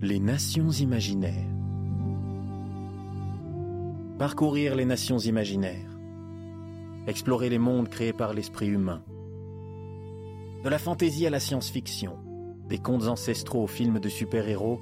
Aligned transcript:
Les 0.00 0.20
nations 0.20 0.70
imaginaires. 0.70 1.50
Parcourir 4.16 4.76
les 4.76 4.84
nations 4.84 5.18
imaginaires. 5.18 5.98
Explorer 7.08 7.48
les 7.48 7.58
mondes 7.58 7.88
créés 7.88 8.12
par 8.12 8.32
l'esprit 8.32 8.68
humain. 8.68 9.02
De 10.62 10.68
la 10.68 10.78
fantaisie 10.78 11.26
à 11.26 11.30
la 11.30 11.40
science-fiction, 11.40 12.16
des 12.68 12.78
contes 12.78 13.08
ancestraux 13.08 13.64
aux 13.64 13.66
films 13.66 13.98
de 13.98 14.08
super-héros, 14.08 14.78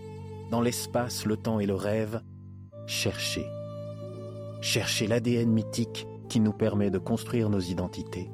dans 0.50 0.61
l'espace, 0.61 1.25
le 1.25 1.39
temps 1.39 1.61
et 1.61 1.67
le 1.67 1.77
rêve, 1.77 2.21
chercher. 2.87 3.46
Chercher 4.61 5.07
l'ADN 5.07 5.51
mythique 5.51 6.07
qui 6.29 6.41
nous 6.41 6.53
permet 6.53 6.91
de 6.91 6.98
construire 6.98 7.48
nos 7.48 7.61
identités. 7.61 8.30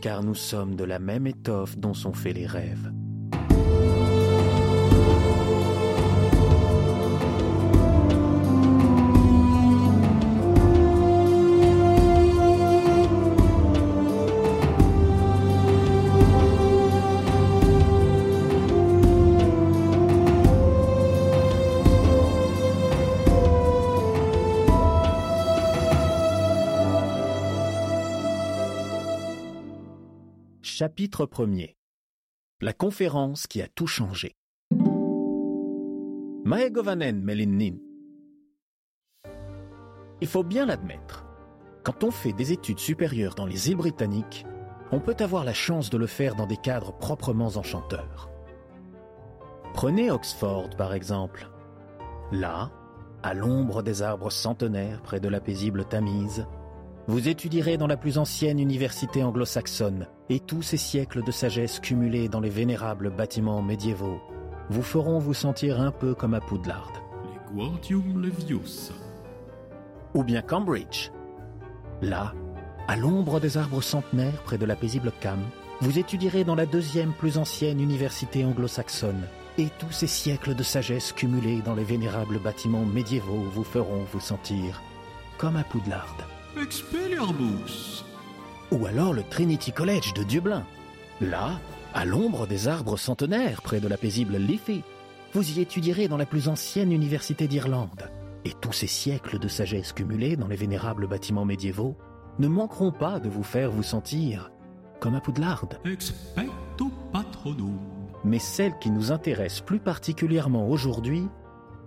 Car 0.00 0.24
nous 0.24 0.34
sommes 0.34 0.74
de 0.74 0.82
la 0.82 0.98
même 0.98 1.28
étoffe 1.28 1.78
dont 1.78 1.94
sont 1.94 2.14
faits 2.14 2.34
les 2.34 2.46
rêves. 2.46 2.92
Chapitre 30.78 31.24
1er 31.24 31.74
La 32.60 32.74
conférence 32.74 33.46
qui 33.46 33.62
a 33.62 33.66
tout 33.66 33.86
changé. 33.86 34.36
Il 40.20 40.26
faut 40.26 40.42
bien 40.42 40.66
l'admettre. 40.66 41.24
Quand 41.82 42.04
on 42.04 42.10
fait 42.10 42.34
des 42.34 42.52
études 42.52 42.78
supérieures 42.78 43.34
dans 43.34 43.46
les 43.46 43.70
îles 43.70 43.78
britanniques, 43.78 44.44
on 44.92 45.00
peut 45.00 45.16
avoir 45.18 45.44
la 45.44 45.54
chance 45.54 45.88
de 45.88 45.96
le 45.96 46.06
faire 46.06 46.34
dans 46.34 46.46
des 46.46 46.58
cadres 46.58 46.92
proprement 46.92 47.56
enchanteurs. 47.56 48.28
Prenez 49.72 50.10
Oxford 50.10 50.68
par 50.76 50.92
exemple. 50.92 51.48
Là, 52.32 52.70
à 53.22 53.32
l'ombre 53.32 53.82
des 53.82 54.02
arbres 54.02 54.30
centenaires 54.30 55.00
près 55.00 55.20
de 55.20 55.28
la 55.28 55.40
paisible 55.40 55.86
Tamise, 55.86 56.46
vous 57.08 57.28
étudierez 57.28 57.76
dans 57.76 57.86
la 57.86 57.96
plus 57.96 58.18
ancienne 58.18 58.58
université 58.58 59.22
anglo-saxonne 59.22 60.08
et 60.28 60.40
tous 60.40 60.62
ces 60.62 60.76
siècles 60.76 61.22
de 61.22 61.30
sagesse 61.30 61.78
cumulés 61.78 62.28
dans 62.28 62.40
les 62.40 62.50
vénérables 62.50 63.10
bâtiments 63.10 63.62
médiévaux 63.62 64.20
vous 64.70 64.82
feront 64.82 65.20
vous 65.20 65.34
sentir 65.34 65.80
un 65.80 65.92
peu 65.92 66.14
comme 66.14 66.34
à 66.34 66.40
Poudlard. 66.40 66.92
Leguardium 67.52 68.20
Leviosa. 68.20 68.94
Ou 70.14 70.24
bien 70.24 70.42
Cambridge. 70.42 71.10
Là, 72.02 72.34
à 72.88 72.96
l'ombre 72.96 73.38
des 73.38 73.56
arbres 73.56 73.82
centenaires 73.82 74.42
près 74.42 74.58
de 74.58 74.66
la 74.66 74.74
paisible 74.74 75.12
Cam, 75.20 75.38
vous 75.80 75.98
étudierez 75.98 76.42
dans 76.42 76.54
la 76.56 76.66
deuxième 76.66 77.12
plus 77.12 77.38
ancienne 77.38 77.80
université 77.80 78.44
anglo-saxonne 78.44 79.28
et 79.58 79.68
tous 79.78 79.92
ces 79.92 80.06
siècles 80.06 80.54
de 80.54 80.62
sagesse 80.62 81.12
cumulés 81.12 81.62
dans 81.62 81.74
les 81.74 81.84
vénérables 81.84 82.40
bâtiments 82.40 82.84
médiévaux 82.84 83.44
vous 83.52 83.64
feront 83.64 84.04
vous 84.12 84.20
sentir 84.20 84.82
comme 85.38 85.56
à 85.56 85.64
Poudlard. 85.64 86.16
Expelliarmus. 86.60 88.04
Ou 88.72 88.86
alors 88.86 89.12
le 89.12 89.22
Trinity 89.22 89.72
College 89.72 90.14
de 90.14 90.22
Dublin. 90.22 90.64
Là, 91.20 91.60
à 91.94 92.04
l'ombre 92.04 92.46
des 92.46 92.66
arbres 92.66 92.96
centenaires 92.96 93.62
près 93.62 93.80
de 93.80 93.88
la 93.88 93.96
paisible 93.96 94.36
Liffey, 94.36 94.82
vous 95.34 95.58
y 95.58 95.60
étudierez 95.60 96.08
dans 96.08 96.16
la 96.16 96.26
plus 96.26 96.48
ancienne 96.48 96.92
université 96.92 97.46
d'Irlande. 97.46 98.10
Et 98.44 98.52
tous 98.60 98.72
ces 98.72 98.86
siècles 98.86 99.38
de 99.38 99.48
sagesse 99.48 99.92
cumulés 99.92 100.36
dans 100.36 100.48
les 100.48 100.56
vénérables 100.56 101.06
bâtiments 101.06 101.44
médiévaux 101.44 101.96
ne 102.38 102.48
manqueront 102.48 102.92
pas 102.92 103.20
de 103.20 103.28
vous 103.28 103.42
faire 103.42 103.70
vous 103.70 103.82
sentir 103.82 104.50
comme 105.00 105.14
à 105.14 105.20
Poudlard. 105.20 105.66
Expecto 105.84 106.90
patronum. 107.12 107.78
Mais 108.24 108.38
celle 108.38 108.78
qui 108.78 108.90
nous 108.90 109.12
intéresse 109.12 109.60
plus 109.60 109.78
particulièrement 109.78 110.68
aujourd'hui, 110.68 111.28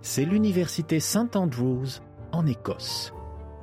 c'est 0.00 0.24
l'université 0.24 1.00
St 1.00 1.34
Andrews 1.34 2.00
en 2.32 2.46
Écosse. 2.46 3.12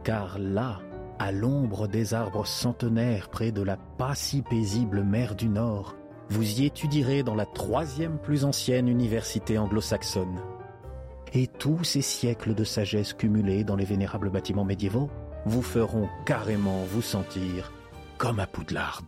Car 0.04 0.38
là, 0.40 0.80
à 1.20 1.32
l'ombre 1.32 1.88
des 1.88 2.14
arbres 2.14 2.46
centenaires 2.46 3.30
près 3.30 3.52
de 3.52 3.62
la 3.62 3.78
pas 3.78 4.16
si 4.16 4.42
paisible 4.42 5.04
mer 5.04 5.36
du 5.36 5.50
Nord, 5.50 5.96
vous 6.30 6.60
y 6.60 6.66
étudierez 6.66 7.24
dans 7.24 7.36
la 7.36 7.46
troisième 7.46 8.20
plus 8.20 8.44
ancienne 8.44 8.88
université 8.88 9.58
anglo-saxonne. 9.58 10.42
Et 11.34 11.48
tous 11.48 11.84
ces 11.84 12.02
siècles 12.02 12.54
de 12.54 12.64
sagesse 12.64 13.14
cumulés 13.14 13.64
dans 13.64 13.76
les 13.76 13.86
vénérables 13.86 14.30
bâtiments 14.30 14.66
médiévaux 14.66 15.10
vous 15.46 15.62
feront 15.62 16.10
carrément 16.26 16.84
vous 16.84 17.02
sentir 17.02 17.72
comme 18.18 18.40
à 18.40 18.48
Poudlard. 18.48 19.04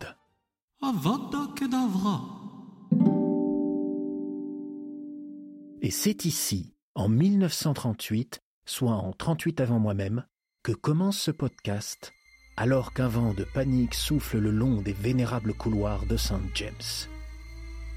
Et 5.82 5.90
c'est 5.90 6.24
ici, 6.24 6.74
en 6.94 7.08
1938, 7.08 8.40
soit 8.64 8.92
en 8.92 9.12
38 9.12 9.60
avant 9.60 9.78
moi-même, 9.78 10.24
que 10.62 10.72
commence 10.72 11.18
ce 11.18 11.30
podcast, 11.30 12.12
alors 12.56 12.92
qu'un 12.92 13.08
vent 13.08 13.32
de 13.32 13.44
panique 13.44 13.94
souffle 13.94 14.38
le 14.38 14.50
long 14.50 14.82
des 14.82 14.92
vénérables 14.92 15.54
couloirs 15.54 16.04
de 16.04 16.18
St. 16.18 16.34
James. 16.54 17.08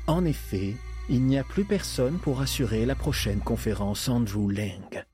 En 0.08 0.24
effet, 0.24 0.76
il 1.10 1.24
n'y 1.24 1.38
a 1.38 1.44
plus 1.44 1.66
personne 1.66 2.18
pour 2.20 2.40
assurer 2.40 2.86
la 2.86 2.96
prochaine 2.96 3.40
conférence 3.40 4.08
Andrew 4.08 4.50
Lang. 4.50 5.06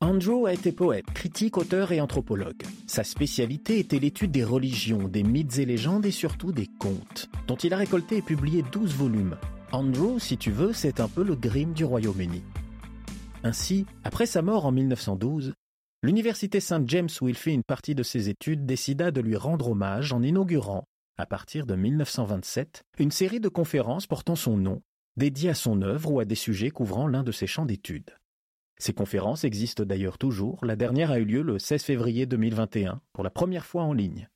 Andrew 0.00 0.46
a 0.46 0.52
été 0.52 0.72
poète, 0.72 1.06
critique, 1.14 1.56
auteur 1.56 1.92
et 1.92 2.00
anthropologue. 2.00 2.64
Sa 2.88 3.04
spécialité 3.04 3.78
était 3.78 4.00
l'étude 4.00 4.32
des 4.32 4.44
religions, 4.44 5.08
des 5.08 5.22
mythes 5.22 5.58
et 5.58 5.66
légendes 5.66 6.04
et 6.04 6.10
surtout 6.10 6.52
des 6.52 6.68
contes, 6.78 7.28
dont 7.46 7.56
il 7.56 7.72
a 7.72 7.76
récolté 7.76 8.16
et 8.16 8.22
publié 8.22 8.64
12 8.72 8.94
volumes. 8.94 9.36
Andrew, 9.70 10.18
si 10.18 10.36
tu 10.36 10.50
veux, 10.50 10.72
c'est 10.72 11.00
un 11.00 11.08
peu 11.08 11.22
le 11.22 11.36
Grimm 11.36 11.72
du 11.72 11.84
Royaume-Uni. 11.84 12.42
Ainsi, 13.44 13.86
après 14.02 14.26
sa 14.26 14.42
mort 14.42 14.66
en 14.66 14.72
1912, 14.72 15.54
l'université 16.02 16.60
St. 16.60 16.88
James 16.88 17.08
où 17.20 17.28
il 17.28 17.36
fait 17.36 17.52
une 17.52 17.64
partie 17.64 17.94
de 17.94 18.02
ses 18.02 18.28
études 18.28 18.66
décida 18.66 19.10
de 19.10 19.20
lui 19.20 19.36
rendre 19.36 19.70
hommage 19.70 20.12
en 20.12 20.22
inaugurant, 20.22 20.84
à 21.16 21.26
partir 21.26 21.66
de 21.66 21.74
1927, 21.74 22.84
une 22.98 23.10
série 23.10 23.40
de 23.40 23.48
conférences 23.48 24.06
portant 24.06 24.36
son 24.36 24.56
nom, 24.56 24.82
dédiées 25.16 25.50
à 25.50 25.54
son 25.54 25.82
œuvre 25.82 26.12
ou 26.12 26.20
à 26.20 26.24
des 26.24 26.34
sujets 26.34 26.70
couvrant 26.70 27.06
l'un 27.06 27.22
de 27.22 27.32
ses 27.32 27.46
champs 27.46 27.66
d'études. 27.66 28.14
Ces 28.78 28.92
conférences 28.92 29.44
existent 29.44 29.84
d'ailleurs 29.84 30.18
toujours, 30.18 30.62
la 30.64 30.76
dernière 30.76 31.10
a 31.10 31.18
eu 31.18 31.24
lieu 31.24 31.42
le 31.42 31.58
16 31.58 31.82
février 31.82 32.26
2021, 32.26 33.00
pour 33.14 33.24
la 33.24 33.30
première 33.30 33.64
fois 33.64 33.84
en 33.84 33.94
ligne. 33.94 34.28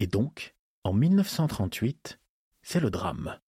Et 0.00 0.08
donc, 0.08 0.56
en 0.82 0.92
1938, 0.92 2.18
c'est 2.62 2.80
le 2.80 2.90
drame. 2.90 3.38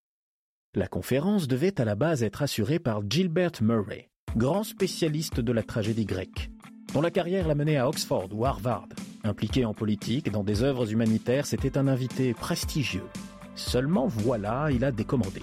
La 0.75 0.87
conférence 0.87 1.49
devait 1.49 1.81
à 1.81 1.85
la 1.85 1.97
base 1.97 2.23
être 2.23 2.43
assurée 2.43 2.79
par 2.79 3.03
Gilbert 3.11 3.61
Murray, 3.61 4.11
grand 4.37 4.62
spécialiste 4.62 5.41
de 5.41 5.53
la 5.53 5.65
tragédie 5.65 6.07
grecque, 6.07 6.52
dont 6.93 7.01
la 7.01 7.11
carrière 7.11 7.49
l'a 7.49 7.55
mené 7.55 7.79
à 7.79 7.89
Oxford 7.89 8.29
ou 8.33 8.45
Harvard. 8.45 8.89
Impliqué 9.25 9.65
en 9.65 9.75
politique 9.75 10.31
dans 10.31 10.45
des 10.45 10.63
œuvres 10.63 10.91
humanitaires, 10.93 11.47
c'était 11.47 11.79
un 11.79 11.89
invité 11.89 12.35
prestigieux. 12.35 13.07
Seulement 13.55 14.07
voilà, 14.07 14.71
il 14.71 14.85
a 14.85 14.93
décommandé. 14.93 15.43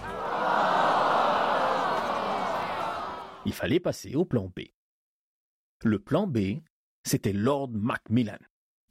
Il 3.46 3.52
fallait 3.52 3.80
passer 3.80 4.14
au 4.14 4.24
plan 4.24 4.50
B. 4.54 4.60
Le 5.82 5.98
plan 5.98 6.26
B, 6.26 6.60
c'était 7.04 7.32
Lord 7.32 7.70
Macmillan, 7.72 8.38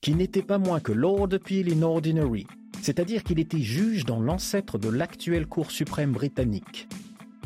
qui 0.01 0.15
n'était 0.15 0.41
pas 0.41 0.57
moins 0.57 0.79
que 0.79 0.91
Lord 0.91 1.29
Peel 1.45 1.71
in 1.71 1.83
Ordinary, 1.83 2.47
c'est-à-dire 2.81 3.23
qu'il 3.23 3.39
était 3.39 3.61
juge 3.61 4.05
dans 4.05 4.19
l'ancêtre 4.19 4.79
de 4.79 4.89
l'actuelle 4.89 5.45
Cour 5.45 5.69
suprême 5.69 6.13
britannique. 6.13 6.87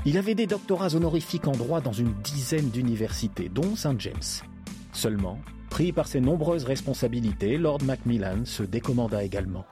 Il 0.06 0.18
avait 0.18 0.36
des 0.36 0.48
doctorats 0.48 0.96
honorifiques 0.96 1.48
en 1.48 1.54
droit 1.54 1.82
dans 1.82 1.92
une 1.92 2.14
dizaine 2.22 2.70
d'universités, 2.70 3.50
dont 3.50 3.76
St. 3.76 4.00
James. 4.00 4.53
Seulement, 4.94 5.40
pris 5.70 5.92
par 5.92 6.08
ses 6.08 6.22
nombreuses 6.22 6.64
responsabilités, 6.64 7.58
Lord 7.58 7.84
Macmillan 7.84 8.46
se 8.46 8.64
décommanda 8.64 9.24
également. 9.24 9.66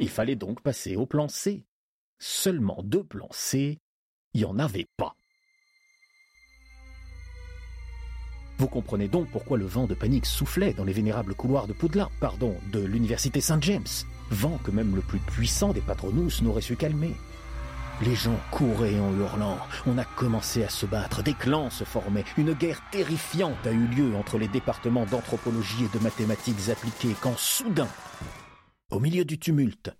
Il 0.00 0.08
fallait 0.08 0.34
donc 0.36 0.60
passer 0.60 0.96
au 0.96 1.06
plan 1.06 1.28
C. 1.28 1.64
Seulement 2.18 2.80
deux 2.82 3.04
plans 3.04 3.28
C, 3.30 3.78
il 4.34 4.40
n'y 4.40 4.44
en 4.44 4.58
avait 4.58 4.88
pas. 4.96 5.14
Vous 8.58 8.68
comprenez 8.68 9.08
donc 9.08 9.28
pourquoi 9.30 9.58
le 9.58 9.66
vent 9.66 9.86
de 9.86 9.94
panique 9.94 10.26
soufflait 10.26 10.74
dans 10.74 10.84
les 10.84 10.92
vénérables 10.92 11.34
couloirs 11.34 11.66
de 11.66 11.72
Poudlard, 11.72 12.10
pardon, 12.20 12.54
de 12.72 12.80
l'université 12.80 13.40
St. 13.40 13.62
James, 13.62 13.86
vent 14.30 14.58
que 14.58 14.70
même 14.70 14.94
le 14.94 15.02
plus 15.02 15.18
puissant 15.18 15.72
des 15.72 15.80
patronus 15.80 16.42
n'aurait 16.42 16.60
su 16.60 16.76
calmer. 16.76 17.14
Les 18.02 18.14
gens 18.14 18.38
couraient 18.50 18.98
en 18.98 19.14
hurlant. 19.16 19.58
On 19.86 19.98
a 19.98 20.04
commencé 20.04 20.64
à 20.64 20.68
se 20.68 20.84
battre. 20.84 21.22
Des 21.22 21.34
clans 21.34 21.70
se 21.70 21.84
formaient. 21.84 22.24
Une 22.36 22.52
guerre 22.52 22.82
terrifiante 22.90 23.66
a 23.66 23.70
eu 23.72 23.86
lieu 23.86 24.16
entre 24.16 24.36
les 24.38 24.48
départements 24.48 25.06
d'anthropologie 25.06 25.84
et 25.84 25.96
de 25.96 26.02
mathématiques 26.02 26.68
appliquées 26.70 27.14
quand 27.22 27.38
soudain, 27.38 27.88
au 28.90 28.98
milieu 29.00 29.24
du 29.24 29.38
tumulte, 29.38 29.90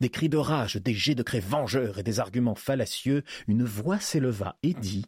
Des 0.00 0.08
cris 0.08 0.28
de 0.28 0.36
rage, 0.38 0.76
des 0.76 0.94
jets 0.94 1.14
de 1.14 1.22
craie 1.22 1.40
vengeurs 1.40 1.98
et 1.98 2.02
des 2.02 2.20
arguments 2.20 2.54
fallacieux, 2.54 3.22
une 3.48 3.64
voix 3.64 4.00
s'éleva 4.00 4.56
et 4.62 4.74
dit 4.74 5.04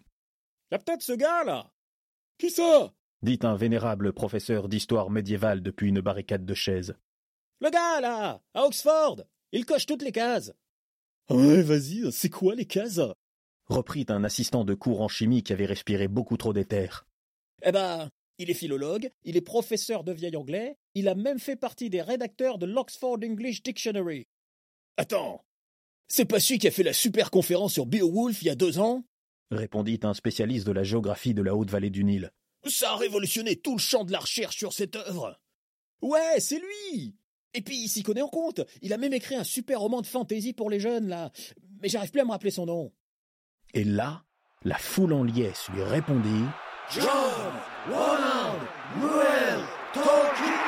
La 0.70 0.78
peut-être 0.78 1.02
ce 1.02 1.12
gars 1.12 1.44
là 1.44 1.70
Qui 2.38 2.50
ça? 2.50 2.92
dit 3.22 3.38
un 3.42 3.56
vénérable 3.56 4.12
professeur 4.12 4.68
d'histoire 4.68 5.10
médiévale 5.10 5.60
depuis 5.62 5.88
une 5.88 6.00
barricade 6.00 6.44
de 6.44 6.54
chaises. 6.54 6.94
Le 7.60 7.70
gars 7.70 8.00
là 8.00 8.40
À 8.54 8.62
Oxford 8.64 9.22
Il 9.52 9.64
coche 9.66 9.86
toutes 9.86 10.02
les 10.02 10.12
cases 10.12 10.52
Ouais, 11.30 11.62
vas-y, 11.62 12.10
c'est 12.10 12.30
quoi 12.30 12.54
les 12.54 12.64
cases? 12.64 13.00
Reprit 13.66 14.06
un 14.08 14.24
assistant 14.24 14.64
de 14.64 14.72
cours 14.72 15.02
en 15.02 15.08
chimie 15.08 15.42
qui 15.42 15.52
avait 15.52 15.66
respiré 15.66 16.08
beaucoup 16.08 16.38
trop 16.38 16.54
d'éther. 16.54 17.06
Eh 17.62 17.70
ben, 17.70 18.08
il 18.38 18.48
est 18.48 18.54
philologue, 18.54 19.10
il 19.24 19.36
est 19.36 19.42
professeur 19.42 20.04
de 20.04 20.12
vieil 20.12 20.36
anglais, 20.36 20.78
il 20.94 21.06
a 21.06 21.14
même 21.14 21.38
fait 21.38 21.56
partie 21.56 21.90
des 21.90 22.00
rédacteurs 22.00 22.56
de 22.56 22.64
l'Oxford 22.64 23.18
English 23.22 23.62
Dictionary. 23.62 24.26
Attends, 24.96 25.44
c'est 26.06 26.24
pas 26.24 26.40
celui 26.40 26.58
qui 26.58 26.68
a 26.68 26.70
fait 26.70 26.82
la 26.82 26.94
super 26.94 27.30
conférence 27.30 27.74
sur 27.74 27.84
Beowulf 27.84 28.40
il 28.40 28.46
y 28.46 28.50
a 28.50 28.54
deux 28.54 28.78
ans? 28.78 29.04
Répondit 29.50 30.00
un 30.04 30.14
spécialiste 30.14 30.66
de 30.66 30.72
la 30.72 30.82
géographie 30.82 31.34
de 31.34 31.42
la 31.42 31.54
haute 31.54 31.70
vallée 31.70 31.90
du 31.90 32.04
Nil. 32.04 32.32
Ça 32.66 32.92
a 32.92 32.96
révolutionné 32.96 33.56
tout 33.56 33.72
le 33.72 33.80
champ 33.80 34.04
de 34.04 34.12
la 34.12 34.20
recherche 34.20 34.56
sur 34.56 34.72
cette 34.72 34.96
œuvre. 34.96 35.38
Ouais, 36.00 36.40
c'est 36.40 36.58
lui 36.58 37.17
Et 37.54 37.62
puis 37.62 37.76
il 37.76 37.88
s'y 37.88 38.02
connaît 38.02 38.22
en 38.22 38.28
compte. 38.28 38.60
Il 38.82 38.92
a 38.92 38.98
même 38.98 39.12
écrit 39.12 39.36
un 39.36 39.44
super 39.44 39.80
roman 39.80 40.00
de 40.00 40.06
fantasy 40.06 40.52
pour 40.52 40.70
les 40.70 40.80
jeunes, 40.80 41.08
là. 41.08 41.30
Mais 41.80 41.88
j'arrive 41.88 42.10
plus 42.10 42.20
à 42.20 42.24
me 42.24 42.30
rappeler 42.30 42.50
son 42.50 42.66
nom. 42.66 42.92
Et 43.74 43.84
là, 43.84 44.24
la 44.64 44.76
foule 44.76 45.12
en 45.12 45.22
liesse 45.22 45.68
lui 45.72 45.82
répondit 45.82 46.44
John 46.90 47.04
Ronald 47.86 48.62
Noël 49.00 49.60
Tolkien 49.92 50.58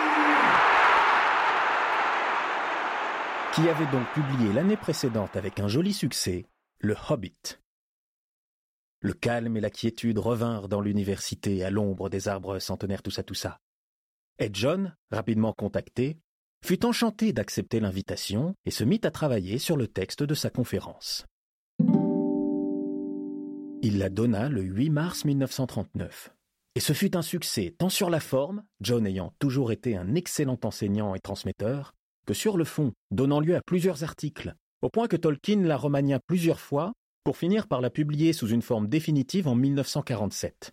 qui 3.55 3.69
avait 3.69 3.91
donc 3.91 4.07
publié 4.15 4.53
l'année 4.53 4.77
précédente 4.77 5.35
avec 5.35 5.59
un 5.59 5.67
joli 5.67 5.93
succès 5.93 6.47
Le 6.79 6.95
Hobbit. 7.09 7.59
Le 9.01 9.13
calme 9.13 9.57
et 9.57 9.61
la 9.61 9.71
quiétude 9.71 10.19
revinrent 10.19 10.69
dans 10.69 10.81
l'université 10.81 11.65
à 11.65 11.71
l'ombre 11.71 12.09
des 12.11 12.29
arbres 12.29 12.61
centenaires, 12.61 13.03
tout 13.03 13.11
ça, 13.11 13.25
tout 13.25 13.35
ça. 13.35 13.61
Et 14.39 14.51
John, 14.53 14.97
rapidement 15.11 15.53
contacté, 15.53 16.21
fut 16.65 16.85
enchanté 16.85 17.33
d'accepter 17.33 17.81
l'invitation 17.81 18.55
et 18.65 18.71
se 18.71 18.85
mit 18.85 19.01
à 19.05 19.11
travailler 19.11 19.59
sur 19.59 19.77
le 19.77 19.89
texte 19.89 20.23
de 20.23 20.35
sa 20.35 20.51
conférence. 20.51 21.27
Il 23.83 23.99
la 23.99 24.11
donna 24.11 24.49
le 24.49 24.63
8 24.63 24.91
mars 24.91 25.25
1939. 25.25 26.35
Et 26.77 26.81
ce 26.81 26.93
fut 26.93 27.17
un 27.17 27.23
succès 27.23 27.75
tant 27.79 27.89
sur 27.89 28.11
la 28.11 28.21
forme, 28.21 28.63
John 28.81 29.07
ayant 29.07 29.33
toujours 29.39 29.73
été 29.73 29.97
un 29.97 30.15
excellent 30.15 30.59
enseignant 30.63 31.15
et 31.15 31.21
transmetteur, 31.21 31.95
que 32.27 32.35
sur 32.35 32.57
le 32.57 32.65
fond, 32.65 32.93
donnant 33.11 33.41
lieu 33.41 33.57
à 33.57 33.63
plusieurs 33.63 34.05
articles, 34.05 34.55
au 34.83 34.91
point 34.91 35.09
que 35.09 35.17
Tolkien 35.17 35.63
la 35.63 35.77
remania 35.77 36.21
plusieurs 36.21 36.61
fois 36.61 36.93
pour 37.25 37.37
finir 37.37 37.67
par 37.67 37.81
la 37.81 37.91
publier 37.91 38.33
sous 38.33 38.49
une 38.49 38.63
forme 38.63 38.89
définitive 38.89 39.49
en 39.49 39.55
1947. 39.55 40.73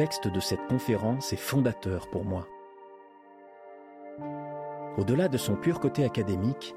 Le 0.00 0.06
texte 0.06 0.28
de 0.28 0.40
cette 0.40 0.66
conférence 0.66 1.34
est 1.34 1.36
fondateur 1.36 2.08
pour 2.08 2.24
moi. 2.24 2.48
Au-delà 4.96 5.28
de 5.28 5.36
son 5.36 5.56
pur 5.56 5.78
côté 5.78 6.04
académique, 6.04 6.74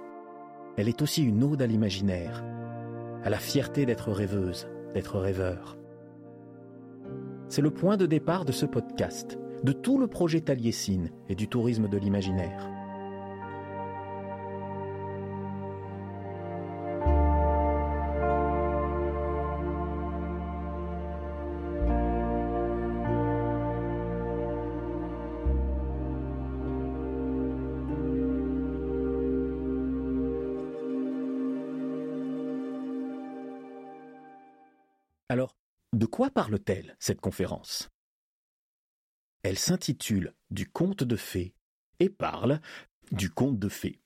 elle 0.76 0.90
est 0.90 1.02
aussi 1.02 1.24
une 1.24 1.42
ode 1.42 1.62
à 1.62 1.66
l'imaginaire, 1.66 2.44
à 3.24 3.30
la 3.30 3.38
fierté 3.38 3.86
d'être 3.86 4.12
rêveuse, 4.12 4.68
d'être 4.94 5.20
rêveur. 5.20 5.78
C'est 7.48 7.62
le 7.62 7.72
point 7.72 7.96
de 7.96 8.06
départ 8.06 8.44
de 8.44 8.52
ce 8.52 8.66
podcast, 8.66 9.40
de 9.64 9.72
tout 9.72 9.98
le 9.98 10.08
projet 10.08 10.42
Taliesin 10.42 11.06
et 11.30 11.36
du 11.36 11.48
tourisme 11.48 11.88
de 11.88 11.98
l'imaginaire. 11.98 12.73
Parle-t-elle, 36.34 36.96
cette 37.00 37.22
conférence? 37.22 37.90
Elle 39.44 39.60
s'intitule 39.60 40.34
Du 40.52 40.70
conte 40.70 41.04
de 41.04 41.16
fées 41.16 41.54
et 42.00 42.10
parle 42.10 42.60
du 43.12 43.30
conte 43.30 43.60
de 43.60 43.70
fées. 43.70 44.02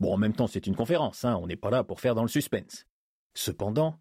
Bon, 0.00 0.14
en 0.14 0.16
même 0.16 0.34
temps, 0.34 0.46
c'est 0.46 0.66
une 0.66 0.76
conférence, 0.76 1.24
hein, 1.24 1.36
on 1.36 1.46
n'est 1.46 1.56
pas 1.56 1.70
là 1.70 1.84
pour 1.84 2.00
faire 2.00 2.14
dans 2.14 2.22
le 2.22 2.28
suspense. 2.28 2.86
Cependant, 3.34 4.00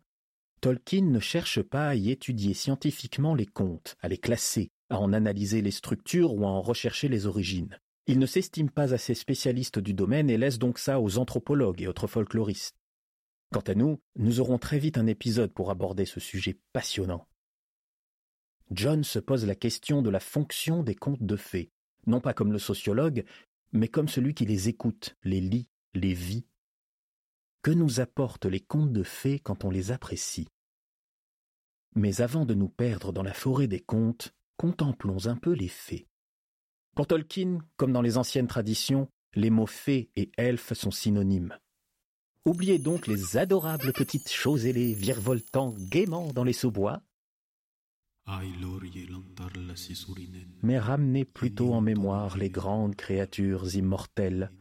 Tolkien 0.62 1.06
ne 1.06 1.20
cherche 1.20 1.62
pas 1.62 1.90
à 1.90 1.96
y 1.96 2.10
étudier 2.10 2.54
scientifiquement 2.54 3.36
les 3.36 3.46
contes, 3.46 3.96
à 4.02 4.08
les 4.08 4.18
classer, 4.18 4.72
à 4.90 5.00
en 5.00 5.14
analyser 5.14 5.62
les 5.62 5.72
structures 5.72 6.34
ou 6.34 6.46
à 6.46 6.50
en 6.50 6.62
rechercher 6.62 7.10
les 7.10 7.26
origines. 7.26 7.78
Il 8.08 8.20
ne 8.20 8.26
s'estime 8.26 8.70
pas 8.70 8.94
assez 8.94 9.14
spécialiste 9.14 9.80
du 9.80 9.94
domaine 9.94 10.30
et 10.30 10.38
laisse 10.38 10.58
donc 10.58 10.80
ça 10.80 11.02
aux 11.02 11.18
anthropologues 11.18 11.82
et 11.82 11.88
autres 11.88 12.08
folkloristes. 12.08 12.78
Quant 13.52 13.62
à 13.62 13.76
nous, 13.76 14.00
nous 14.16 14.40
aurons 14.40 14.58
très 14.58 14.80
vite 14.80 14.98
un 14.98 15.08
épisode 15.08 15.54
pour 15.54 15.72
aborder 15.72 16.06
ce 16.06 16.20
sujet 16.20 16.58
passionnant. 16.74 17.28
John 18.72 19.04
se 19.04 19.20
pose 19.20 19.46
la 19.46 19.56
question 19.56 20.02
de 20.02 20.10
la 20.10 20.20
fonction 20.20 20.84
des 20.84 20.96
contes 20.96 21.24
de 21.24 21.38
fées, 21.38 21.72
non 22.06 22.20
pas 22.20 22.34
comme 22.34 22.52
le 22.52 22.60
sociologue, 22.60 23.24
mais 23.72 23.88
comme 23.88 24.08
celui 24.08 24.34
qui 24.34 24.46
les 24.46 24.70
écoute, 24.70 25.16
les 25.24 25.42
lit, 25.42 25.70
les 25.94 26.14
vit. 26.14 26.46
Que 27.62 27.72
nous 27.72 28.00
apportent 28.00 28.46
les 28.46 28.60
contes 28.60 28.94
de 28.94 29.04
fées 29.04 29.40
quand 29.40 29.66
on 29.66 29.70
les 29.70 29.92
apprécie? 29.92 30.48
Mais 31.96 32.22
avant 32.22 32.46
de 32.46 32.54
nous 32.54 32.70
perdre 32.70 33.12
dans 33.12 33.24
la 33.24 33.34
forêt 33.34 33.68
des 33.68 33.80
contes, 33.80 34.34
contemplons 34.58 35.28
un 35.28 35.36
peu 35.36 35.54
les 35.54 35.68
fées. 35.68 36.08
Pour 36.96 37.08
Tolkien, 37.08 37.60
comme 37.76 37.94
dans 37.94 38.02
les 38.02 38.18
anciennes 38.18 38.48
traditions, 38.48 39.10
les 39.34 39.50
mots 39.50 39.68
fées 39.68 40.10
et 40.16 40.32
elfes 40.38 40.74
sont 40.74 40.92
synonymes. 40.92 41.58
Oubliez 42.46 42.80
donc 42.80 43.08
les 43.08 43.38
adorables 43.38 43.94
petites 43.94 44.32
choses 44.32 44.66
ailées 44.66 44.94
virevoltant 44.94 45.76
gaiement 45.78 46.32
dans 46.32 46.44
les 46.44 46.54
sous-bois, 46.54 47.02
mais 50.64 50.80
ramenez 50.80 51.26
plutôt 51.26 51.74
en 51.74 51.82
mémoire 51.82 52.38
les 52.38 52.50
grandes 52.50 52.96
créatures 52.96 53.76
immortelles, 53.76 54.52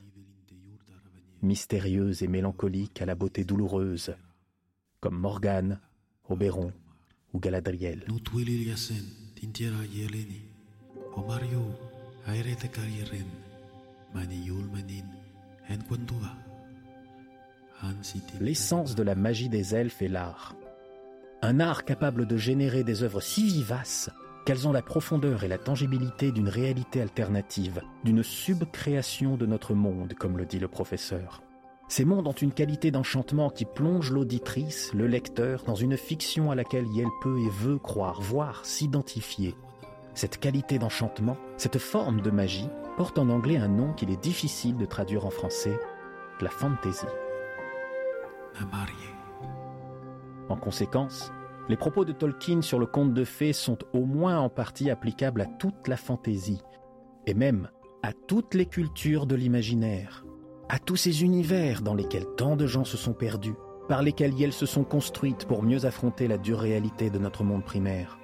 mystérieuses 1.43 2.23
et 2.23 2.29
mélancoliques 2.29 3.03
à 3.03 3.07
la 3.07 3.15
beauté 3.15 3.45
douloureuse, 3.45 4.15
comme 5.01 5.19
Morgane, 5.19 5.81
Oberon 6.29 6.73
ou 7.33 7.41
Galadriel. 7.41 8.05
L'essence 18.41 18.95
de 18.95 19.03
la 19.03 19.15
magie 19.15 19.49
des 19.49 19.75
elfes 19.75 20.03
est 20.03 20.09
l'art. 20.09 20.57
Un 21.43 21.61
art 21.61 21.85
capable 21.85 22.27
de 22.27 22.37
générer 22.37 22.83
des 22.83 23.03
œuvres 23.03 23.21
si 23.21 23.45
vivaces 23.47 24.11
qu'elles 24.45 24.67
ont 24.69 24.73
la 24.73 24.83
profondeur 24.83 25.45
et 25.45 25.49
la 25.49 25.59
tangibilité 25.59 26.31
d'une 26.33 26.49
réalité 26.49 27.03
alternative, 27.03 27.83
d'une 28.05 28.23
subcréation 28.23 29.37
de 29.37 29.45
notre 29.45 29.75
monde, 29.75 30.15
comme 30.15 30.39
le 30.39 30.47
dit 30.47 30.61
le 30.61 30.69
professeur. 30.69 31.43
Ces 31.89 32.05
mondes 32.05 32.27
ont 32.27 32.33
une 32.33 32.53
qualité 32.53 32.91
d'enchantement 32.91 33.51
qui 33.51 33.65
plonge 33.65 34.11
l'auditrice, 34.11 34.93
le 34.95 35.07
lecteur, 35.07 35.63
dans 35.65 35.75
une 35.75 35.97
fiction 35.97 36.51
à 36.51 36.55
laquelle 36.55 36.87
elle 36.97 37.07
peut 37.23 37.39
et 37.39 37.51
veut 37.51 37.79
croire, 37.79 38.21
voire 38.21 38.65
s'identifier. 38.65 39.55
Cette 40.15 40.39
qualité 40.39 40.79
d'enchantement, 40.79 41.37
cette 41.57 41.79
forme 41.79 42.23
de 42.23 42.31
magie, 42.31 42.71
porte 42.97 43.19
en 43.19 43.29
anglais 43.29 43.59
un 43.59 43.69
nom 43.69 43.93
qu'il 43.93 44.11
est 44.11 44.23
difficile 44.23 44.77
de 44.77 44.87
traduire 44.87 45.27
en 45.27 45.31
français, 45.31 45.79
la 46.41 46.51
fantasy. 46.51 47.07
En 50.49 50.57
conséquence, 50.57 51.33
les 51.69 51.77
propos 51.77 52.05
de 52.05 52.13
Tolkien 52.13 52.63
sur 52.63 52.79
le 52.79 52.87
conte 52.87 53.13
de 53.13 53.25
fées 53.25 53.53
sont 53.53 53.79
au 53.93 54.05
moins 54.05 54.39
en 54.39 54.49
partie 54.49 54.91
applicables 54.91 55.41
à 55.41 55.47
toute 55.47 55.89
la 55.89 55.97
fantaisie, 55.97 56.63
et 57.27 57.35
même 57.35 57.69
à 58.03 58.13
toutes 58.13 58.55
les 58.55 58.67
cultures 58.67 59.27
de 59.27 59.35
l'imaginaire, 59.35 60.25
à 60.69 60.79
tous 60.79 60.97
ces 60.97 61.25
univers 61.25 61.83
dans 61.83 61.95
lesquels 61.95 62.27
tant 62.37 62.57
de 62.57 62.67
gens 62.67 62.85
se 62.85 62.97
sont 62.97 63.15
perdus, 63.15 63.57
par 63.89 64.03
lesquels 64.03 64.41
elles 64.41 64.53
se 64.53 64.67
sont 64.67 64.85
construites 64.85 65.47
pour 65.47 65.63
mieux 65.63 65.85
affronter 65.85 66.29
la 66.29 66.39
dure 66.39 66.61
réalité 66.61 67.11
de 67.11 67.19
notre 67.19 67.43
monde 67.43 67.65
primaire. 67.65 68.19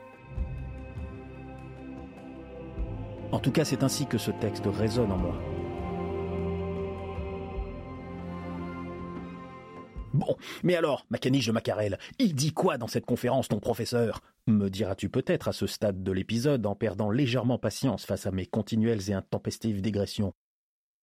En 3.32 3.38
tout 3.38 3.50
cas, 3.50 3.64
c'est 3.64 3.82
ainsi 3.82 4.06
que 4.06 4.18
ce 4.18 4.30
texte 4.30 4.66
résonne 4.66 5.10
en 5.10 5.16
moi. 5.16 5.34
Bon, 10.12 10.36
mais 10.62 10.76
alors, 10.76 11.06
ma 11.08 11.18
de 11.18 11.52
Macarel, 11.52 11.98
il 12.18 12.34
dit 12.34 12.52
quoi 12.52 12.76
dans 12.76 12.86
cette 12.86 13.06
conférence, 13.06 13.48
ton 13.48 13.60
professeur? 13.60 14.20
Me 14.46 14.68
diras-tu 14.68 15.08
peut-être 15.08 15.48
à 15.48 15.52
ce 15.52 15.66
stade 15.66 16.02
de 16.02 16.12
l'épisode 16.12 16.66
en 16.66 16.74
perdant 16.74 17.10
légèrement 17.10 17.58
patience 17.58 18.04
face 18.04 18.26
à 18.26 18.30
mes 18.30 18.44
continuelles 18.44 19.08
et 19.08 19.14
intempestives 19.14 19.80
digressions. 19.80 20.34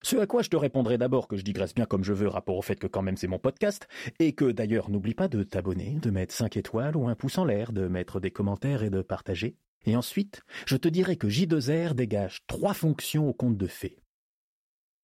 Ce 0.03 0.15
à 0.15 0.27
quoi 0.27 0.43
je 0.43 0.49
te 0.49 0.55
répondrai 0.55 0.97
d'abord 0.97 1.27
que 1.27 1.37
je 1.37 1.43
digresse 1.43 1.73
bien 1.73 1.85
comme 1.85 2.03
je 2.03 2.13
veux 2.13 2.27
rapport 2.27 2.55
au 2.55 2.61
fait 2.61 2.75
que 2.75 2.87
quand 2.87 3.01
même 3.01 3.17
c'est 3.17 3.27
mon 3.27 3.39
podcast, 3.39 3.87
et 4.19 4.33
que 4.33 4.51
d'ailleurs 4.51 4.89
n'oublie 4.89 5.15
pas 5.15 5.27
de 5.27 5.43
t'abonner, 5.43 5.97
de 6.01 6.11
mettre 6.11 6.33
5 6.33 6.55
étoiles 6.57 6.95
ou 6.95 7.07
un 7.07 7.15
pouce 7.15 7.37
en 7.37 7.45
l'air, 7.45 7.73
de 7.73 7.87
mettre 7.87 8.19
des 8.19 8.31
commentaires 8.31 8.83
et 8.83 8.89
de 8.89 9.01
partager. 9.01 9.57
Et 9.85 9.95
ensuite, 9.95 10.41
je 10.67 10.77
te 10.77 10.87
dirai 10.87 11.17
que 11.17 11.27
J2R 11.27 11.93
dégage 11.93 12.45
trois 12.47 12.73
fonctions 12.73 13.27
au 13.27 13.33
conte 13.33 13.57
de 13.57 13.67
fées. 13.67 13.97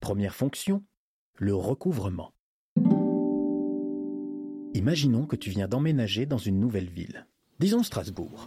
Première 0.00 0.34
fonction, 0.34 0.84
le 1.34 1.54
recouvrement. 1.54 2.35
Imaginons 4.76 5.24
que 5.24 5.36
tu 5.36 5.48
viens 5.48 5.68
d'emménager 5.68 6.26
dans 6.26 6.36
une 6.36 6.60
nouvelle 6.60 6.90
ville, 6.90 7.24
disons 7.60 7.82
Strasbourg. 7.82 8.46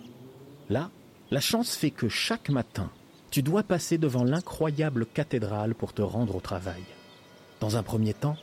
Là, 0.69 0.91
la 1.31 1.39
chance 1.39 1.75
fait 1.75 1.89
que 1.89 2.07
chaque 2.07 2.49
matin, 2.49 2.91
tu 3.31 3.41
dois 3.41 3.63
passer 3.63 3.97
devant 3.97 4.23
l'incroyable 4.23 5.07
cathédrale 5.07 5.73
pour 5.73 5.91
te 5.91 6.03
rendre 6.03 6.35
au 6.35 6.39
travail. 6.39 6.83
Dans 7.59 7.77
un 7.77 7.81
premier 7.81 8.13
temps, 8.13 8.37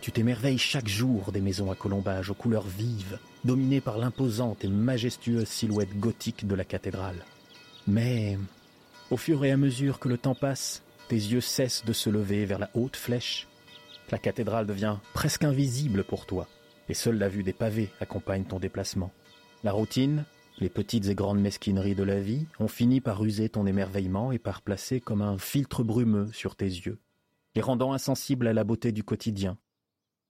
tu 0.00 0.12
t'émerveilles 0.12 0.56
chaque 0.56 0.88
jour 0.88 1.30
des 1.30 1.42
maisons 1.42 1.70
à 1.70 1.74
colombage 1.74 2.30
aux 2.30 2.34
couleurs 2.34 2.66
vives, 2.66 3.18
dominées 3.44 3.82
par 3.82 3.98
l'imposante 3.98 4.64
et 4.64 4.68
majestueuse 4.68 5.46
silhouette 5.46 5.98
gothique 5.98 6.46
de 6.46 6.54
la 6.54 6.64
cathédrale. 6.64 7.22
Mais, 7.86 8.38
au 9.10 9.18
fur 9.18 9.44
et 9.44 9.52
à 9.52 9.58
mesure 9.58 9.98
que 9.98 10.08
le 10.08 10.16
temps 10.16 10.34
passe, 10.34 10.82
tes 11.08 11.16
yeux 11.16 11.42
cessent 11.42 11.84
de 11.84 11.92
se 11.92 12.08
lever 12.08 12.46
vers 12.46 12.58
la 12.58 12.70
haute 12.72 12.96
flèche. 12.96 13.46
La 14.10 14.16
cathédrale 14.16 14.66
devient 14.66 14.96
presque 15.12 15.44
invisible 15.44 16.02
pour 16.02 16.24
toi 16.24 16.48
et 16.88 16.94
seule 16.94 17.18
la 17.18 17.28
vue 17.28 17.42
des 17.42 17.52
pavés 17.52 17.90
accompagne 18.00 18.44
ton 18.44 18.58
déplacement. 18.58 19.12
La 19.64 19.72
routine, 19.72 20.24
les 20.58 20.68
petites 20.68 21.08
et 21.08 21.14
grandes 21.14 21.40
mesquineries 21.40 21.94
de 21.94 22.02
la 22.02 22.20
vie 22.20 22.46
ont 22.58 22.68
fini 22.68 23.00
par 23.00 23.22
user 23.24 23.48
ton 23.48 23.66
émerveillement 23.66 24.32
et 24.32 24.38
par 24.38 24.62
placer 24.62 25.00
comme 25.00 25.22
un 25.22 25.38
filtre 25.38 25.84
brumeux 25.84 26.32
sur 26.32 26.56
tes 26.56 26.64
yeux, 26.64 26.98
les 27.54 27.62
rendant 27.62 27.92
insensibles 27.92 28.46
à 28.46 28.52
la 28.52 28.64
beauté 28.64 28.92
du 28.92 29.04
quotidien. 29.04 29.58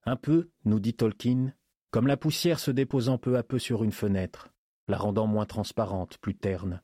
Un 0.04 0.16
peu, 0.16 0.48
nous 0.64 0.80
dit 0.80 0.94
Tolkien, 0.94 1.52
comme 1.90 2.06
la 2.06 2.16
poussière 2.16 2.58
se 2.58 2.70
déposant 2.70 3.18
peu 3.18 3.36
à 3.36 3.42
peu 3.42 3.58
sur 3.58 3.84
une 3.84 3.92
fenêtre, 3.92 4.48
la 4.88 4.96
rendant 4.96 5.26
moins 5.26 5.46
transparente, 5.46 6.18
plus 6.18 6.36
terne, 6.36 6.82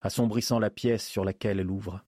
assombrissant 0.00 0.58
la 0.58 0.70
pièce 0.70 1.06
sur 1.06 1.24
laquelle 1.24 1.60
elle 1.60 1.70
ouvre. 1.70 2.04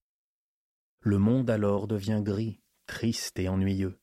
Le 0.99 1.17
monde 1.17 1.49
alors 1.49 1.87
devient 1.87 2.21
gris, 2.23 2.59
triste 2.87 3.39
et 3.39 3.49
ennuyeux. 3.49 3.99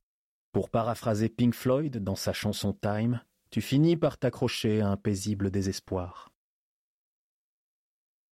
Pour 0.53 0.69
paraphraser 0.69 1.29
Pink 1.29 1.55
Floyd 1.55 1.99
dans 1.99 2.17
sa 2.17 2.33
chanson 2.33 2.73
Time, 2.73 3.21
tu 3.51 3.61
finis 3.61 3.97
par 3.97 4.19
t'accrocher 4.19 4.81
à 4.81 4.89
un 4.89 4.97
paisible 4.97 5.49
désespoir. 5.49 6.33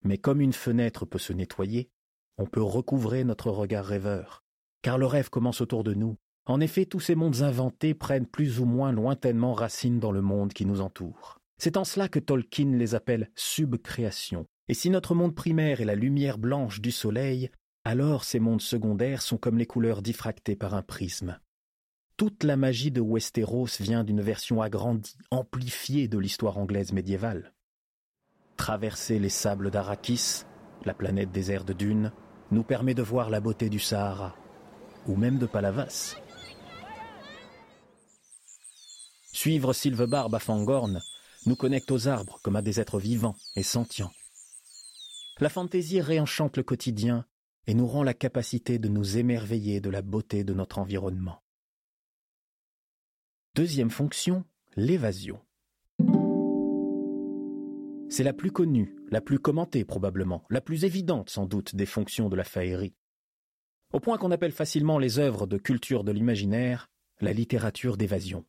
Mais 0.03 0.19
comme 0.19 0.41
une 0.41 0.53
fenêtre 0.53 1.07
peut 1.07 1.21
se 1.21 1.33
nettoyer, 1.33 1.91
on 2.37 2.47
peut 2.47 2.63
recouvrer 2.63 3.23
notre 3.23 3.51
regard 3.51 3.85
rêveur, 3.85 4.43
car 4.83 4.99
le 4.99 5.07
rêve 5.07 5.31
commence 5.31 5.61
autour 5.61 5.85
de 5.85 5.95
nous. 5.95 6.17
En 6.47 6.61
effet, 6.61 6.87
tous 6.87 6.99
ces 6.99 7.15
mondes 7.15 7.43
inventés 7.43 7.95
prennent 7.95 8.27
plus 8.27 8.59
ou 8.59 8.65
moins 8.65 8.91
lointainement 8.91 9.55
racine 9.55 10.01
dans 10.01 10.13
le 10.13 10.23
monde 10.23 10.53
qui 10.53 10.67
nous 10.67 10.81
entoure. 10.81 11.39
C'est 11.57 11.77
en 11.77 11.85
cela 11.85 12.09
que 12.09 12.19
Tolkien 12.19 12.77
les 12.77 12.97
appelle 12.97 13.31
subcréations. 13.37 14.47
Et 14.67 14.75
si 14.75 14.91
notre 14.91 15.15
monde 15.15 15.37
primaire 15.37 15.81
est 15.81 15.85
la 15.85 15.95
lumière 15.95 16.39
blanche 16.39 16.81
du 16.81 16.91
soleil, 16.91 17.51
alors 17.85 18.25
ces 18.25 18.41
mondes 18.41 18.61
secondaires 18.61 19.23
sont 19.23 19.39
comme 19.39 19.59
les 19.59 19.67
couleurs 19.67 20.03
diffractées 20.03 20.57
par 20.57 20.75
un 20.75 20.83
prisme. 20.83 21.39
Toute 22.19 22.43
la 22.43 22.57
magie 22.57 22.91
de 22.91 23.01
Westeros 23.01 23.79
vient 23.79 24.03
d'une 24.03 24.21
version 24.21 24.61
agrandie, 24.61 25.17
amplifiée 25.31 26.09
de 26.09 26.19
l'histoire 26.19 26.59
anglaise 26.59 26.93
médiévale. 26.93 27.55
Traverser 28.57 29.21
les 29.21 29.29
sables 29.29 29.71
d'Arakis, 29.71 30.43
la 30.85 30.95
planète 30.95 31.31
désert 31.31 31.65
de 31.65 31.73
dunes, 31.73 32.11
nous 32.51 32.65
permet 32.65 32.95
de 32.95 33.03
voir 33.03 33.31
la 33.31 33.39
beauté 33.39 33.69
du 33.69 33.79
Sahara, 33.79 34.35
ou 35.07 35.15
même 35.15 35.39
de 35.39 35.47
Palavas. 35.47 36.17
Suivre 39.33 39.73
Sylvebarbe 39.73 40.35
à 40.35 40.41
Fangorn 40.41 41.01
nous 41.47 41.55
connecte 41.55 41.93
aux 41.93 42.09
arbres 42.09 42.41
comme 42.43 42.57
à 42.57 42.63
des 42.63 42.81
êtres 42.81 42.99
vivants 42.99 43.37
et 43.55 43.63
sentients. 43.63 44.11
La 45.39 45.49
fantaisie 45.51 46.01
réenchante 46.01 46.57
le 46.57 46.65
quotidien 46.65 47.27
et 47.69 47.75
nous 47.75 47.87
rend 47.87 48.03
la 48.03 48.15
capacité 48.15 48.81
de 48.81 48.89
nous 48.89 49.19
émerveiller 49.19 49.81
de 49.81 49.89
la 49.89 50.03
beauté 50.03 50.43
de 50.43 50.53
notre 50.53 50.81
environnement. 50.81 51.41
Deuxième 53.59 53.91
fonction, 53.91 54.45
l'évasion. 54.77 55.41
C'est 58.09 58.23
la 58.23 58.33
plus 58.33 58.53
connue, 58.53 58.95
la 59.11 59.21
plus 59.21 59.41
commentée 59.41 59.85
probablement, 59.85 60.45
la 60.49 60.61
plus 60.61 60.85
évidente 60.85 61.29
sans 61.29 61.45
doute 61.45 61.75
des 61.75 61.85
fonctions 61.85 62.29
de 62.29 62.37
la 62.37 62.45
faillerie. 62.45 62.95
Au 63.93 63.99
point 63.99 64.17
qu'on 64.17 64.31
appelle 64.31 64.53
facilement 64.53 65.00
les 65.00 65.19
œuvres 65.19 65.49
de 65.49 65.59
culture 65.59 66.05
de 66.05 66.12
l'imaginaire 66.12 66.88
la 67.21 67.33
littérature 67.33 67.97
d'évasion. 67.97 68.45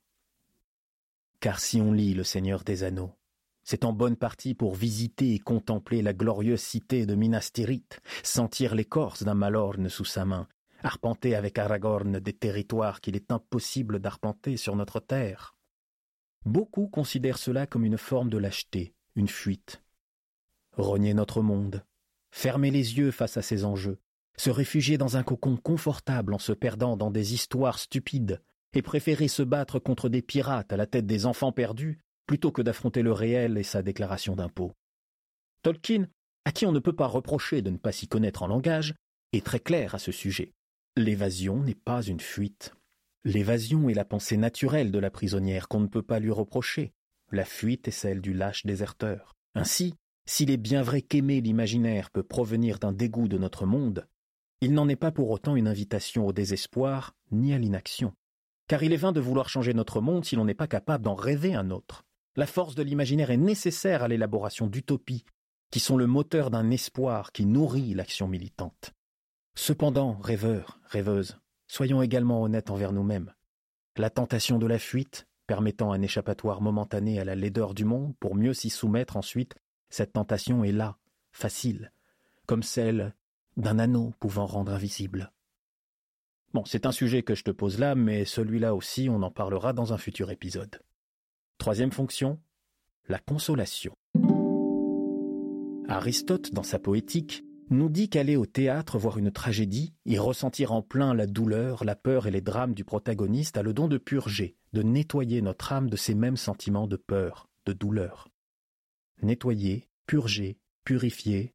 Car 1.39 1.59
si 1.59 1.81
on 1.81 1.91
lit 1.91 2.13
Le 2.13 2.23
Seigneur 2.23 2.63
des 2.63 2.83
Anneaux, 2.83 3.15
c'est 3.63 3.85
en 3.85 3.93
bonne 3.93 4.15
partie 4.15 4.53
pour 4.53 4.75
visiter 4.75 5.33
et 5.33 5.39
contempler 5.39 6.03
la 6.03 6.13
glorieuse 6.13 6.61
cité 6.61 7.07
de 7.07 7.15
Minas 7.15 7.49
Tirith, 7.51 7.99
sentir 8.21 8.75
l'écorce 8.75 9.23
d'un 9.23 9.33
Malorne 9.33 9.89
sous 9.89 10.05
sa 10.05 10.23
main, 10.23 10.47
arpenter 10.83 11.35
avec 11.35 11.57
Aragorn 11.57 12.19
des 12.19 12.33
territoires 12.33 13.01
qu'il 13.01 13.15
est 13.15 13.31
impossible 13.31 13.99
d'arpenter 13.99 14.57
sur 14.57 14.75
notre 14.75 14.99
terre. 14.99 15.55
Beaucoup 16.45 16.87
considèrent 16.87 17.37
cela 17.37 17.67
comme 17.67 17.85
une 17.85 17.97
forme 17.97 18.29
de 18.29 18.37
lâcheté, 18.37 18.93
une 19.15 19.27
fuite. 19.27 19.81
Rogner 20.73 21.13
notre 21.13 21.41
monde, 21.41 21.83
fermer 22.31 22.71
les 22.71 22.97
yeux 22.97 23.11
face 23.11 23.37
à 23.37 23.41
ces 23.41 23.65
enjeux, 23.65 23.99
se 24.37 24.49
réfugier 24.49 24.97
dans 24.97 25.17
un 25.17 25.23
cocon 25.23 25.57
confortable 25.57 26.33
en 26.33 26.39
se 26.39 26.53
perdant 26.53 26.95
dans 26.95 27.11
des 27.11 27.33
histoires 27.33 27.79
stupides, 27.79 28.41
et 28.73 28.81
préférer 28.81 29.27
se 29.27 29.43
battre 29.43 29.79
contre 29.79 30.09
des 30.09 30.21
pirates 30.21 30.71
à 30.71 30.77
la 30.77 30.85
tête 30.85 31.07
des 31.07 31.25
enfants 31.25 31.51
perdus, 31.51 31.99
plutôt 32.27 32.51
que 32.51 32.61
d'affronter 32.61 33.01
le 33.01 33.11
réel 33.11 33.57
et 33.57 33.63
sa 33.63 33.81
déclaration 33.81 34.35
d'impôt. 34.35 34.73
Tolkien, 35.63 36.07
à 36.45 36.51
qui 36.51 36.65
on 36.65 36.71
ne 36.71 36.79
peut 36.79 36.95
pas 36.95 37.07
reprocher 37.07 37.61
de 37.61 37.71
ne 37.71 37.77
pas 37.77 37.91
s'y 37.91 38.07
connaître 38.07 38.43
en 38.43 38.47
langage, 38.47 38.93
est 39.33 39.45
très 39.45 39.59
clair 39.59 39.95
à 39.95 39.99
ce 39.99 40.11
sujet. 40.11 40.53
L'évasion 40.99 41.63
n'est 41.63 41.75
pas 41.75 42.01
une 42.01 42.19
fuite. 42.19 42.73
L'évasion 43.23 43.87
est 43.87 43.93
la 43.93 44.03
pensée 44.03 44.35
naturelle 44.35 44.91
de 44.91 44.99
la 44.99 45.09
prisonnière 45.09 45.69
qu'on 45.69 45.79
ne 45.79 45.87
peut 45.87 46.03
pas 46.03 46.19
lui 46.19 46.29
reprocher. 46.29 46.91
La 47.31 47.45
fuite 47.45 47.87
est 47.87 47.91
celle 47.91 48.19
du 48.19 48.33
lâche 48.33 48.65
déserteur. 48.65 49.37
Ainsi, 49.55 49.95
s'il 50.25 50.51
est 50.51 50.57
bien 50.57 50.81
vrai 50.81 51.01
qu'aimer 51.01 51.39
l'imaginaire 51.39 52.09
peut 52.09 52.21
provenir 52.21 52.79
d'un 52.79 52.91
dégoût 52.91 53.29
de 53.29 53.37
notre 53.37 53.65
monde, 53.65 54.09
il 54.59 54.73
n'en 54.73 54.89
est 54.89 54.97
pas 54.97 55.13
pour 55.13 55.29
autant 55.29 55.55
une 55.55 55.69
invitation 55.69 56.27
au 56.27 56.33
désespoir 56.33 57.15
ni 57.31 57.53
à 57.53 57.57
l'inaction. 57.57 58.11
Car 58.67 58.83
il 58.83 58.91
est 58.91 58.97
vain 58.97 59.13
de 59.13 59.21
vouloir 59.21 59.47
changer 59.47 59.73
notre 59.73 60.01
monde 60.01 60.25
si 60.25 60.35
l'on 60.35 60.43
n'est 60.43 60.53
pas 60.53 60.67
capable 60.67 61.05
d'en 61.05 61.15
rêver 61.15 61.55
un 61.55 61.71
autre. 61.71 62.03
La 62.35 62.45
force 62.45 62.75
de 62.75 62.83
l'imaginaire 62.83 63.31
est 63.31 63.37
nécessaire 63.37 64.03
à 64.03 64.09
l'élaboration 64.09 64.67
d'utopies, 64.67 65.23
qui 65.71 65.79
sont 65.79 65.95
le 65.95 66.07
moteur 66.07 66.51
d'un 66.51 66.69
espoir 66.71 67.31
qui 67.31 67.45
nourrit 67.45 67.93
l'action 67.93 68.27
militante. 68.27 68.93
Cependant, 69.55 70.17
rêveurs, 70.19 70.79
rêveuses, 70.85 71.39
soyons 71.67 72.01
également 72.01 72.41
honnêtes 72.41 72.69
envers 72.69 72.91
nous-mêmes. 72.91 73.33
La 73.97 74.09
tentation 74.09 74.57
de 74.57 74.67
la 74.67 74.79
fuite, 74.79 75.27
permettant 75.47 75.91
un 75.91 76.01
échappatoire 76.01 76.61
momentané 76.61 77.19
à 77.19 77.25
la 77.25 77.35
laideur 77.35 77.73
du 77.73 77.83
monde 77.83 78.13
pour 78.19 78.35
mieux 78.35 78.53
s'y 78.53 78.69
soumettre 78.69 79.17
ensuite, 79.17 79.55
cette 79.89 80.13
tentation 80.13 80.63
est 80.63 80.71
là, 80.71 80.97
facile, 81.31 81.91
comme 82.45 82.63
celle 82.63 83.15
d'un 83.57 83.79
anneau 83.79 84.13
pouvant 84.19 84.45
rendre 84.45 84.71
invisible. 84.71 85.31
Bon, 86.53 86.63
c'est 86.65 86.85
un 86.85 86.91
sujet 86.91 87.23
que 87.23 87.35
je 87.35 87.43
te 87.43 87.51
pose 87.51 87.79
là, 87.79 87.95
mais 87.95 88.25
celui-là 88.25 88.73
aussi, 88.73 89.09
on 89.09 89.21
en 89.21 89.31
parlera 89.31 89.73
dans 89.73 89.93
un 89.93 89.97
futur 89.97 90.31
épisode. 90.31 90.81
Troisième 91.57 91.91
fonction, 91.91 92.39
la 93.07 93.19
consolation. 93.19 93.95
Aristote, 95.87 96.53
dans 96.53 96.63
sa 96.63 96.79
poétique, 96.79 97.43
nous 97.69 97.89
dit 97.89 98.09
qu'aller 98.09 98.35
au 98.35 98.45
théâtre 98.45 98.97
voir 98.97 99.17
une 99.17 99.31
tragédie, 99.31 99.93
y 100.05 100.17
ressentir 100.17 100.71
en 100.71 100.81
plein 100.81 101.13
la 101.13 101.27
douleur, 101.27 101.83
la 101.85 101.95
peur 101.95 102.25
et 102.25 102.31
les 102.31 102.41
drames 102.41 102.73
du 102.73 102.83
protagoniste 102.83 103.57
a 103.57 103.63
le 103.63 103.73
don 103.73 103.87
de 103.87 103.97
purger, 103.97 104.55
de 104.73 104.81
nettoyer 104.81 105.41
notre 105.41 105.71
âme 105.71 105.89
de 105.89 105.95
ces 105.95 106.15
mêmes 106.15 106.37
sentiments 106.37 106.87
de 106.87 106.95
peur, 106.95 107.47
de 107.65 107.73
douleur. 107.73 108.27
Nettoyer, 109.21 109.87
purger, 110.07 110.57
purifier. 110.83 111.53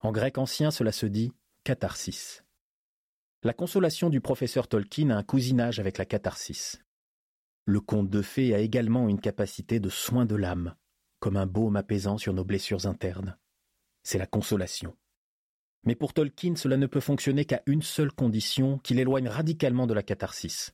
En 0.00 0.12
grec 0.12 0.38
ancien, 0.38 0.70
cela 0.70 0.92
se 0.92 1.06
dit 1.06 1.32
catharsis. 1.64 2.44
La 3.42 3.52
consolation 3.52 4.08
du 4.08 4.22
professeur 4.22 4.68
Tolkien 4.68 5.10
a 5.10 5.16
un 5.16 5.22
cousinage 5.22 5.78
avec 5.78 5.98
la 5.98 6.06
catharsis. 6.06 6.80
Le 7.66 7.80
conte 7.80 8.08
de 8.08 8.22
fées 8.22 8.54
a 8.54 8.58
également 8.58 9.08
une 9.08 9.20
capacité 9.20 9.80
de 9.80 9.90
soin 9.90 10.24
de 10.24 10.36
l'âme, 10.36 10.74
comme 11.20 11.36
un 11.36 11.46
baume 11.46 11.76
apaisant 11.76 12.16
sur 12.16 12.32
nos 12.32 12.44
blessures 12.44 12.86
internes. 12.86 13.36
C'est 14.02 14.18
la 14.18 14.26
consolation. 14.26 14.96
Mais 15.84 15.94
pour 15.94 16.14
Tolkien, 16.14 16.56
cela 16.56 16.76
ne 16.76 16.86
peut 16.86 17.00
fonctionner 17.00 17.44
qu'à 17.44 17.62
une 17.66 17.82
seule 17.82 18.12
condition 18.12 18.78
qui 18.78 18.94
l'éloigne 18.94 19.28
radicalement 19.28 19.86
de 19.86 19.94
la 19.94 20.02
catharsis. 20.02 20.72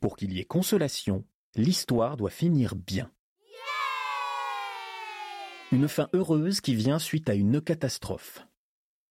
Pour 0.00 0.16
qu'il 0.16 0.32
y 0.32 0.40
ait 0.40 0.44
consolation, 0.44 1.24
l'histoire 1.54 2.16
doit 2.16 2.30
finir 2.30 2.74
bien. 2.74 3.10
Une 5.72 5.88
fin 5.88 6.08
heureuse 6.12 6.60
qui 6.60 6.74
vient 6.74 6.98
suite 6.98 7.28
à 7.28 7.34
une 7.34 7.60
catastrophe. 7.60 8.46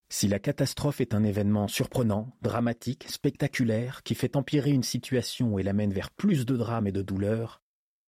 Si 0.08 0.28
la 0.28 0.38
catastrophe 0.38 1.00
est 1.00 1.14
un 1.14 1.24
événement 1.24 1.68
surprenant, 1.68 2.36
dramatique, 2.42 3.06
spectaculaire, 3.08 4.02
qui 4.02 4.14
fait 4.14 4.36
empirer 4.36 4.70
une 4.70 4.82
situation 4.82 5.58
et 5.58 5.62
l'amène 5.62 5.92
vers 5.92 6.10
plus 6.10 6.46
de 6.46 6.56
drame 6.56 6.86
et 6.86 6.92
de 6.92 7.02
douleur, 7.02 7.62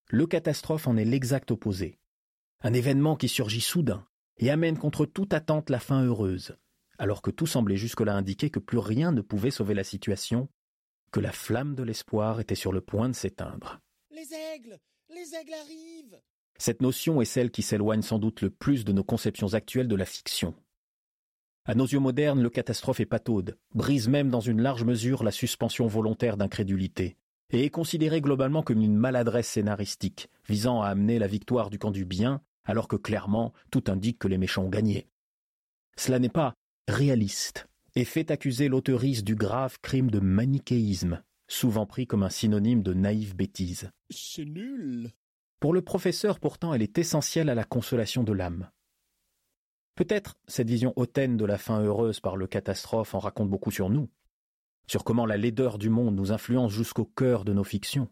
le 0.09 0.27
catastrophe 0.27 0.87
en 0.87 0.97
est 0.97 1.05
l'exact 1.05 1.51
opposé. 1.51 1.99
Un 2.63 2.73
événement 2.73 3.17
qui 3.17 3.29
surgit 3.29 3.61
soudain 3.61 4.07
et 4.39 4.51
amène 4.51 4.79
contre 4.79 5.07
toute 5.07 5.35
attente 5.35 5.71
la 5.71 5.81
fin 5.81 6.05
heureuse, 6.05 6.57
alors 6.99 7.23
que 7.23 7.31
tout 7.31 7.47
semblait 7.47 7.77
jusque-là 7.77 8.15
indiquer 8.15 8.51
que 8.51 8.59
plus 8.59 8.79
rien 8.79 9.13
ne 9.13 9.21
pouvait 9.21 9.51
sauver 9.51 9.75
la 9.75 9.85
situation, 9.85 10.49
que 11.13 11.21
la 11.21 11.33
flamme 11.33 11.75
de 11.75 11.83
l'espoir 11.83 12.41
était 12.41 12.55
sur 12.55 12.73
le 12.73 12.81
point 12.81 13.09
de 13.09 13.15
s'éteindre. 13.15 13.81
Les 14.11 14.33
aigles 14.35 14.79
Les 15.09 15.35
aigles 15.35 15.55
arrivent 15.55 16.21
Cette 16.59 16.83
notion 16.83 17.21
est 17.21 17.27
celle 17.27 17.51
qui 17.51 17.63
s'éloigne 17.63 18.03
sans 18.03 18.19
doute 18.19 18.41
le 18.41 18.51
plus 18.51 18.85
de 18.85 18.93
nos 18.93 19.05
conceptions 19.05 19.55
actuelles 19.55 19.89
de 19.89 19.97
la 19.97 20.05
fiction. 20.05 20.55
À 21.65 21.75
nos 21.75 21.87
yeux 21.87 21.99
modernes, 21.99 22.43
le 22.43 22.51
catastrophe 22.51 23.01
est 23.01 23.07
pataude, 23.07 23.59
brise 23.75 24.09
même 24.09 24.31
dans 24.31 24.41
une 24.41 24.63
large 24.63 24.85
mesure 24.85 25.25
la 25.25 25.33
suspension 25.33 25.87
volontaire 25.89 26.37
d'incrédulité, 26.37 27.17
et 27.51 27.65
est 27.65 27.71
considéré 27.71 28.21
globalement 28.21 28.63
comme 28.63 28.83
une 28.83 28.97
maladresse 28.97 29.49
scénaristique, 29.49 30.29
visant 30.49 30.83
à 30.83 30.89
amener 30.89 31.19
la 31.19 31.27
victoire 31.27 31.71
du 31.71 31.79
camp 31.79 31.91
du 31.91 32.05
bien, 32.05 32.41
alors 32.65 32.89
que 32.89 32.97
clairement 32.97 33.53
tout 33.71 33.85
indique 33.89 34.19
que 34.19 34.29
les 34.29 34.39
méchants 34.39 34.65
ont 34.65 34.69
gagné. 34.69 35.09
Cela 35.97 36.19
n'est 36.19 36.29
pas 36.29 36.55
réaliste, 36.89 37.69
et 37.95 38.05
fait 38.05 38.31
accuser 38.31 38.69
l'auteurice 38.69 39.25
du 39.25 39.35
grave 39.35 39.79
crime 39.81 40.11
de 40.11 40.21
manichéisme, 40.21 41.23
souvent 41.49 41.87
pris 41.87 42.07
comme 42.07 42.23
un 42.23 42.31
synonyme 42.31 42.83
de 42.83 42.95
naïve 42.95 43.35
bêtise. 43.35 43.91
C'est 44.11 44.45
nul 44.45 45.11
Pour 45.61 45.73
le 45.73 45.83
professeur 45.83 46.39
pourtant 46.39 46.75
elle 46.75 46.83
est 46.83 46.99
essentielle 46.99 47.49
à 47.49 47.55
la 47.55 47.65
consolation 47.65 48.23
de 48.23 48.33
l'âme. 48.33 48.71
Peut-être 49.95 50.35
cette 50.47 50.69
vision 50.69 50.93
hautaine 50.97 51.39
de 51.39 51.45
la 51.47 51.57
fin 51.57 51.81
heureuse 51.81 52.21
par 52.21 52.37
le 52.37 52.47
catastrophe 52.47 53.15
en 53.15 53.19
raconte 53.19 53.49
beaucoup 53.49 53.71
sur 53.71 53.89
nous, 53.89 54.11
sur 54.87 55.05
comment 55.05 55.27
la 55.27 55.39
laideur 55.39 55.79
du 55.79 55.89
monde 55.89 56.15
nous 56.15 56.33
influence 56.33 56.73
jusqu'au 56.73 57.07
cœur 57.07 57.45
de 57.45 57.55
nos 57.55 57.65
fictions, 57.65 58.11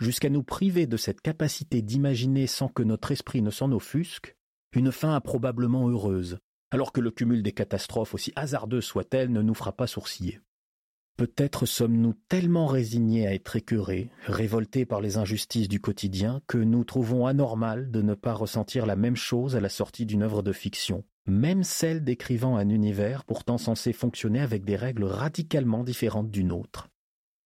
jusqu'à 0.00 0.30
nous 0.30 0.42
priver 0.42 0.86
de 0.88 0.96
cette 0.96 1.20
capacité 1.20 1.80
d'imaginer 1.80 2.48
sans 2.48 2.68
que 2.68 2.82
notre 2.82 3.12
esprit 3.12 3.40
ne 3.40 3.50
s'en 3.50 3.70
offusque, 3.70 4.36
une 4.72 4.90
fin 4.90 5.14
improbablement 5.14 5.88
heureuse, 5.88 6.40
alors 6.74 6.90
que 6.90 7.00
le 7.00 7.12
cumul 7.12 7.44
des 7.44 7.52
catastrophes, 7.52 8.14
aussi 8.14 8.32
hasardeuses 8.34 8.84
soient-elles, 8.84 9.30
ne 9.30 9.42
nous 9.42 9.54
fera 9.54 9.70
pas 9.70 9.86
sourciller. 9.86 10.40
Peut-être 11.16 11.66
sommes-nous 11.66 12.14
tellement 12.28 12.66
résignés 12.66 13.28
à 13.28 13.32
être 13.32 13.54
écœurés, 13.54 14.10
révoltés 14.26 14.84
par 14.84 15.00
les 15.00 15.16
injustices 15.16 15.68
du 15.68 15.78
quotidien, 15.80 16.42
que 16.48 16.58
nous 16.58 16.82
trouvons 16.82 17.28
anormal 17.28 17.92
de 17.92 18.02
ne 18.02 18.14
pas 18.14 18.34
ressentir 18.34 18.86
la 18.86 18.96
même 18.96 19.14
chose 19.14 19.54
à 19.54 19.60
la 19.60 19.68
sortie 19.68 20.04
d'une 20.04 20.24
œuvre 20.24 20.42
de 20.42 20.50
fiction, 20.50 21.04
même 21.26 21.62
celle 21.62 22.02
décrivant 22.02 22.56
un 22.56 22.68
univers 22.68 23.22
pourtant 23.22 23.56
censé 23.56 23.92
fonctionner 23.92 24.40
avec 24.40 24.64
des 24.64 24.74
règles 24.74 25.04
radicalement 25.04 25.84
différentes 25.84 26.32
d'une 26.32 26.50
autre. 26.50 26.88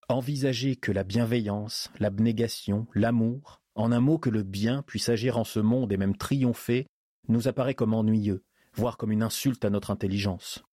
Envisager 0.09 0.75
que 0.75 0.91
la 0.91 1.05
bienveillance, 1.05 1.91
l'abnégation, 1.99 2.87
l'amour, 2.95 3.61
en 3.75 3.93
un 3.93 4.01
mot 4.01 4.17
que 4.17 4.31
le 4.31 4.43
bien 4.43 4.81
puisse 4.81 5.11
agir 5.11 5.37
en 5.37 5.45
ce 5.45 5.61
monde 5.61 5.93
et 5.93 5.99
même 5.99 6.17
triompher, 6.17 6.87
nous 7.29 7.47
apparaît 7.47 7.75
comme 7.75 7.93
ennuyeux, 7.93 8.43
voire 8.75 8.97
comme 8.97 9.13
une 9.13 9.23
insulte 9.23 9.65
à 9.65 9.71
notre 9.71 9.91
intelligence. 9.91 10.65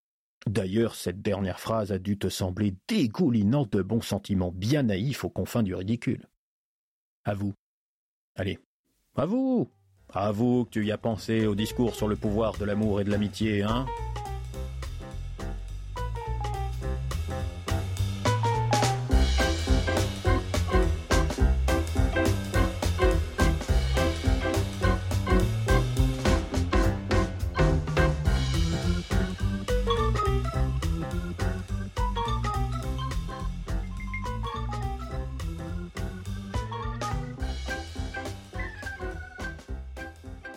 D'ailleurs, 0.47 0.95
cette 0.95 1.21
dernière 1.21 1.59
phrase 1.59 1.91
a 1.91 1.97
dû 1.97 2.17
te 2.17 2.29
sembler 2.29 2.75
dégoulinante 2.87 3.71
de 3.73 3.81
bons 3.81 4.01
sentiments 4.01 4.51
bien 4.51 4.83
naïfs 4.83 5.23
aux 5.23 5.29
confins 5.29 5.63
du 5.63 5.73
ridicule. 5.73 6.27
À 7.23 7.33
vous. 7.33 7.53
Allez, 8.35 8.59
à 9.15 9.25
vous. 9.25 9.69
À 10.13 10.31
vous 10.31 10.65
que 10.65 10.69
tu 10.69 10.85
y 10.85 10.91
as 10.91 10.97
pensé 10.97 11.47
au 11.47 11.55
discours 11.55 11.95
sur 11.95 12.07
le 12.07 12.15
pouvoir 12.15 12.57
de 12.57 12.65
l'amour 12.65 13.01
et 13.01 13.03
de 13.03 13.09
l'amitié, 13.09 13.63
hein? 13.63 13.87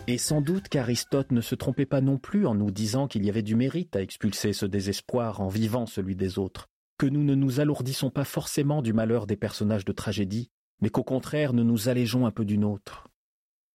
Et 0.09 0.17
sans 0.17 0.41
doute 0.41 0.69
qu'Aristote 0.69 1.31
ne 1.31 1.39
se 1.39 1.53
trompait 1.53 1.85
pas 1.85 2.01
non 2.01 2.17
plus 2.17 2.47
en 2.47 2.55
nous 2.55 2.71
disant 2.71 3.07
qu'il 3.07 3.23
y 3.23 3.29
avait 3.29 3.43
du 3.43 3.55
mérite 3.55 3.95
à 3.95 4.01
expulser 4.01 4.53
ce 4.53 4.65
désespoir 4.65 5.39
en 5.39 5.49
vivant 5.49 5.85
celui 5.85 6.15
des 6.15 6.39
autres, 6.39 6.67
que 6.97 7.05
nous 7.05 7.23
ne 7.23 7.35
nous 7.35 7.59
alourdissons 7.59 8.09
pas 8.09 8.23
forcément 8.23 8.81
du 8.81 8.91
malheur 8.91 9.27
des 9.27 9.35
personnages 9.35 9.85
de 9.85 9.91
tragédie, 9.91 10.49
mais 10.81 10.89
qu'au 10.89 11.03
contraire 11.03 11.53
nous 11.53 11.63
nous 11.63 11.89
allégeons 11.89 12.25
un 12.25 12.31
peu 12.31 12.43
du 12.43 12.57
nôtre. 12.57 13.07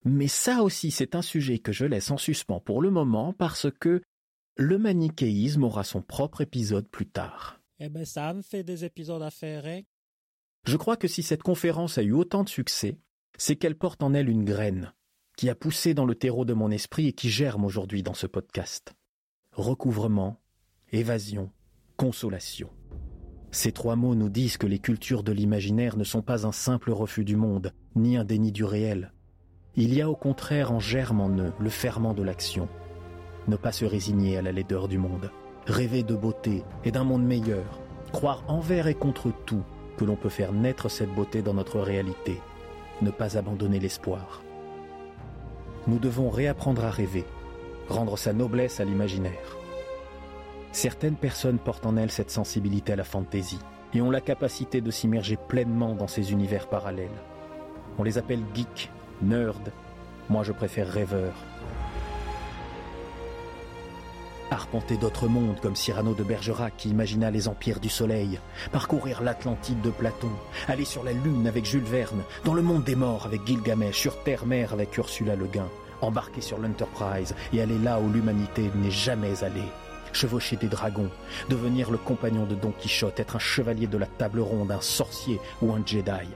Mais 0.04 0.26
ça 0.26 0.64
aussi 0.64 0.90
c'est 0.90 1.14
un 1.14 1.22
sujet 1.22 1.60
que 1.60 1.70
je 1.70 1.84
laisse 1.84 2.10
en 2.10 2.16
suspens 2.16 2.58
pour 2.58 2.82
le 2.82 2.90
moment 2.90 3.32
parce 3.32 3.68
que 3.70 4.02
le 4.56 4.76
manichéisme 4.76 5.62
aura 5.62 5.84
son 5.84 6.02
propre 6.02 6.40
épisode 6.40 6.88
plus 6.88 7.06
tard. 7.06 7.60
Eh 7.78 7.88
ben 7.88 8.04
ça 8.04 8.34
me 8.34 8.42
fait 8.42 8.64
des 8.64 8.84
épisodes 8.84 9.22
à 9.22 9.30
faire, 9.30 9.66
hein 9.66 9.82
Je 10.66 10.76
crois 10.76 10.96
que 10.96 11.06
si 11.06 11.22
cette 11.22 11.44
conférence 11.44 11.96
a 11.96 12.02
eu 12.02 12.10
autant 12.10 12.42
de 12.42 12.48
succès, 12.48 12.98
c'est 13.38 13.54
qu'elle 13.54 13.78
porte 13.78 14.02
en 14.02 14.14
elle 14.14 14.28
une 14.28 14.44
graine, 14.44 14.92
qui 15.36 15.50
a 15.50 15.54
poussé 15.54 15.94
dans 15.94 16.06
le 16.06 16.14
terreau 16.14 16.44
de 16.44 16.54
mon 16.54 16.70
esprit 16.70 17.08
et 17.08 17.12
qui 17.12 17.28
germe 17.28 17.64
aujourd'hui 17.64 18.02
dans 18.02 18.14
ce 18.14 18.26
podcast. 18.26 18.94
Recouvrement, 19.52 20.40
évasion, 20.92 21.50
consolation. 21.96 22.70
Ces 23.50 23.72
trois 23.72 23.96
mots 23.96 24.14
nous 24.14 24.28
disent 24.28 24.56
que 24.56 24.66
les 24.66 24.78
cultures 24.78 25.22
de 25.22 25.32
l'imaginaire 25.32 25.96
ne 25.96 26.04
sont 26.04 26.22
pas 26.22 26.46
un 26.46 26.52
simple 26.52 26.90
refus 26.90 27.24
du 27.24 27.36
monde, 27.36 27.72
ni 27.94 28.16
un 28.16 28.24
déni 28.24 28.52
du 28.52 28.64
réel. 28.64 29.12
Il 29.76 29.92
y 29.92 30.00
a 30.00 30.10
au 30.10 30.16
contraire 30.16 30.72
en 30.72 30.80
germe 30.80 31.20
en 31.20 31.30
eux 31.30 31.52
le 31.58 31.70
ferment 31.70 32.14
de 32.14 32.22
l'action. 32.22 32.68
Ne 33.48 33.56
pas 33.56 33.72
se 33.72 33.84
résigner 33.84 34.36
à 34.36 34.42
la 34.42 34.52
laideur 34.52 34.88
du 34.88 34.98
monde, 34.98 35.30
rêver 35.66 36.02
de 36.02 36.14
beauté 36.14 36.62
et 36.84 36.92
d'un 36.92 37.04
monde 37.04 37.24
meilleur, 37.24 37.80
croire 38.12 38.44
envers 38.48 38.86
et 38.86 38.94
contre 38.94 39.32
tout 39.46 39.64
que 39.96 40.04
l'on 40.04 40.16
peut 40.16 40.28
faire 40.28 40.52
naître 40.52 40.88
cette 40.88 41.14
beauté 41.14 41.42
dans 41.42 41.54
notre 41.54 41.80
réalité, 41.80 42.40
ne 43.02 43.10
pas 43.10 43.36
abandonner 43.36 43.80
l'espoir 43.80 44.43
nous 45.86 45.98
devons 45.98 46.30
réapprendre 46.30 46.84
à 46.84 46.90
rêver, 46.90 47.24
rendre 47.88 48.16
sa 48.16 48.32
noblesse 48.32 48.80
à 48.80 48.84
l'imaginaire. 48.84 49.58
Certaines 50.72 51.16
personnes 51.16 51.58
portent 51.58 51.86
en 51.86 51.96
elles 51.96 52.10
cette 52.10 52.30
sensibilité 52.30 52.92
à 52.92 52.96
la 52.96 53.04
fantaisie 53.04 53.60
et 53.92 54.02
ont 54.02 54.10
la 54.10 54.20
capacité 54.20 54.80
de 54.80 54.90
s'immerger 54.90 55.36
pleinement 55.36 55.94
dans 55.94 56.08
ces 56.08 56.32
univers 56.32 56.68
parallèles. 56.68 57.08
On 57.98 58.02
les 58.02 58.18
appelle 58.18 58.42
geeks, 58.54 58.90
nerds, 59.22 59.70
moi 60.28 60.42
je 60.42 60.52
préfère 60.52 60.88
rêveurs. 60.88 61.44
Arpenter 64.50 64.96
d'autres 64.96 65.26
mondes 65.26 65.58
comme 65.60 65.74
Cyrano 65.74 66.14
de 66.14 66.22
Bergerac 66.22 66.76
qui 66.76 66.90
imagina 66.90 67.30
les 67.30 67.48
empires 67.48 67.80
du 67.80 67.88
soleil, 67.88 68.38
parcourir 68.72 69.22
l'Atlantide 69.22 69.80
de 69.80 69.90
Platon, 69.90 70.30
aller 70.68 70.84
sur 70.84 71.02
la 71.02 71.12
Lune 71.12 71.46
avec 71.46 71.64
Jules 71.64 71.82
Verne, 71.82 72.22
dans 72.44 72.54
le 72.54 72.62
monde 72.62 72.84
des 72.84 72.94
morts 72.94 73.26
avec 73.26 73.46
Gilgamesh, 73.46 73.98
sur 73.98 74.22
Terre-Mère 74.22 74.72
avec 74.72 74.96
Ursula 74.96 75.34
Le 75.34 75.46
Guin, 75.46 75.68
embarquer 76.02 76.42
sur 76.42 76.58
l'Enterprise 76.58 77.34
et 77.52 77.62
aller 77.62 77.78
là 77.78 77.98
où 78.00 78.10
l'humanité 78.10 78.70
n'est 78.76 78.90
jamais 78.90 79.42
allée, 79.42 79.72
chevaucher 80.12 80.56
des 80.56 80.68
dragons, 80.68 81.10
devenir 81.48 81.90
le 81.90 81.98
compagnon 81.98 82.44
de 82.44 82.54
Don 82.54 82.72
Quichotte, 82.78 83.18
être 83.18 83.36
un 83.36 83.40
chevalier 83.40 83.86
de 83.86 83.98
la 83.98 84.06
table 84.06 84.40
ronde, 84.40 84.70
un 84.70 84.80
sorcier 84.80 85.40
ou 85.62 85.72
un 85.72 85.82
Jedi. 85.84 86.28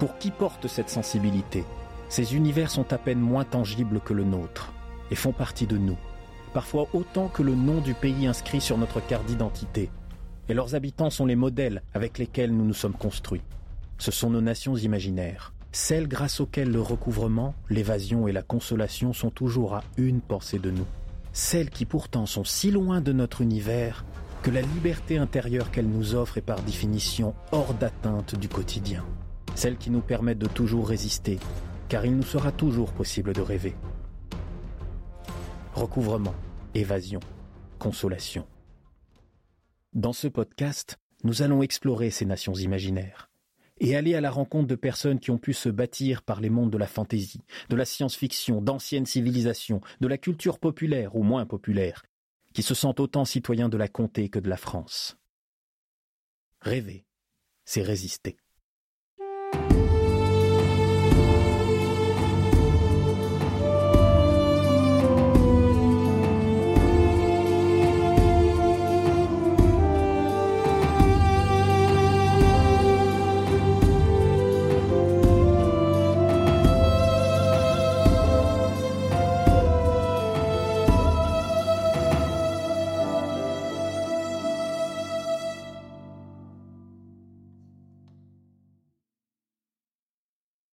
Pour 0.00 0.18
qui 0.18 0.32
porte 0.32 0.66
cette 0.66 0.90
sensibilité, 0.90 1.64
ces 2.08 2.34
univers 2.34 2.70
sont 2.70 2.92
à 2.92 2.98
peine 2.98 3.20
moins 3.20 3.44
tangibles 3.44 4.00
que 4.00 4.12
le 4.12 4.24
nôtre 4.24 4.72
et 5.10 5.14
font 5.14 5.32
partie 5.32 5.66
de 5.66 5.78
nous 5.78 5.96
parfois 6.54 6.88
autant 6.94 7.28
que 7.28 7.42
le 7.42 7.54
nom 7.54 7.80
du 7.80 7.92
pays 7.92 8.26
inscrit 8.26 8.60
sur 8.60 8.78
notre 8.78 9.04
carte 9.04 9.26
d'identité. 9.26 9.90
Et 10.48 10.54
leurs 10.54 10.74
habitants 10.74 11.10
sont 11.10 11.26
les 11.26 11.36
modèles 11.36 11.82
avec 11.92 12.16
lesquels 12.16 12.56
nous 12.56 12.64
nous 12.64 12.72
sommes 12.72 12.94
construits. 12.94 13.42
Ce 13.98 14.12
sont 14.12 14.30
nos 14.30 14.40
nations 14.40 14.76
imaginaires, 14.76 15.52
celles 15.72 16.08
grâce 16.08 16.40
auxquelles 16.40 16.70
le 16.70 16.80
recouvrement, 16.80 17.54
l'évasion 17.68 18.28
et 18.28 18.32
la 18.32 18.42
consolation 18.42 19.12
sont 19.12 19.30
toujours 19.30 19.74
à 19.74 19.82
une 19.96 20.20
pensée 20.20 20.60
de 20.60 20.70
nous. 20.70 20.86
Celles 21.32 21.70
qui 21.70 21.84
pourtant 21.84 22.26
sont 22.26 22.44
si 22.44 22.70
loin 22.70 23.00
de 23.00 23.12
notre 23.12 23.40
univers 23.40 24.04
que 24.42 24.50
la 24.50 24.60
liberté 24.60 25.18
intérieure 25.18 25.70
qu'elles 25.70 25.88
nous 25.88 26.14
offrent 26.14 26.38
est 26.38 26.42
par 26.42 26.60
définition 26.62 27.34
hors 27.50 27.74
d'atteinte 27.74 28.38
du 28.38 28.48
quotidien. 28.48 29.04
Celles 29.56 29.78
qui 29.78 29.90
nous 29.90 30.02
permettent 30.02 30.38
de 30.38 30.46
toujours 30.46 30.88
résister, 30.88 31.38
car 31.88 32.04
il 32.04 32.14
nous 32.16 32.22
sera 32.22 32.52
toujours 32.52 32.92
possible 32.92 33.32
de 33.32 33.40
rêver 33.40 33.74
recouvrement, 35.74 36.34
évasion, 36.74 37.18
consolation. 37.80 38.46
Dans 39.92 40.12
ce 40.12 40.28
podcast, 40.28 41.00
nous 41.24 41.42
allons 41.42 41.62
explorer 41.62 42.10
ces 42.10 42.24
nations 42.24 42.54
imaginaires 42.54 43.28
et 43.80 43.96
aller 43.96 44.14
à 44.14 44.20
la 44.20 44.30
rencontre 44.30 44.68
de 44.68 44.76
personnes 44.76 45.18
qui 45.18 45.32
ont 45.32 45.38
pu 45.38 45.52
se 45.52 45.68
bâtir 45.68 46.22
par 46.22 46.40
les 46.40 46.48
mondes 46.48 46.70
de 46.70 46.78
la 46.78 46.86
fantaisie, 46.86 47.42
de 47.70 47.76
la 47.76 47.84
science-fiction, 47.84 48.62
d'anciennes 48.62 49.04
civilisations, 49.04 49.80
de 50.00 50.06
la 50.06 50.16
culture 50.16 50.60
populaire 50.60 51.16
ou 51.16 51.24
moins 51.24 51.44
populaire, 51.44 52.04
qui 52.52 52.62
se 52.62 52.74
sentent 52.74 53.00
autant 53.00 53.24
citoyens 53.24 53.68
de 53.68 53.76
la 53.76 53.88
comté 53.88 54.28
que 54.28 54.38
de 54.38 54.48
la 54.48 54.56
France. 54.56 55.18
Rêver, 56.60 57.04
c'est 57.64 57.82
résister. 57.82 58.36